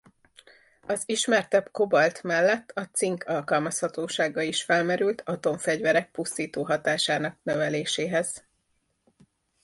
[0.81, 8.45] Az ismertebb kobalt mellett a cink alkalmazhatósága is felmerült atomfegyverek pusztító hatásának növeléséhez.